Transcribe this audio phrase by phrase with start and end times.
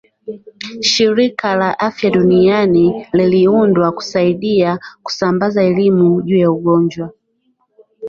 [0.81, 7.13] shirika la afya duniani liliundwa kusaidia kusambaza elimu juu ya ugonjwa